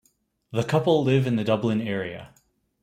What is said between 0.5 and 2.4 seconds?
The couple live in the Dublin area.